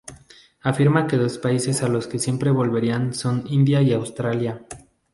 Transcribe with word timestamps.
Afirma 0.63 1.05
que 1.05 1.15
dos 1.23 1.35
países 1.45 1.77
a 1.83 1.87
los 1.93 2.07
que 2.09 2.17
siempre 2.25 2.49
volvería 2.59 2.97
son 3.21 3.43
India 3.59 3.83
y 3.83 3.93
Australia. 3.93 4.65